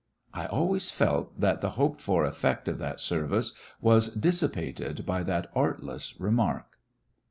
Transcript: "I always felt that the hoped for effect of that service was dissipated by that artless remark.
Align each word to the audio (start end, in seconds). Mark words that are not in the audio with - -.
"I 0.33 0.47
always 0.47 0.89
felt 0.89 1.39
that 1.39 1.61
the 1.61 1.69
hoped 1.77 2.01
for 2.01 2.25
effect 2.25 2.67
of 2.67 2.79
that 2.79 2.99
service 2.99 3.53
was 3.79 4.07
dissipated 4.15 5.05
by 5.05 5.21
that 5.21 5.51
artless 5.53 6.19
remark. 6.19 6.79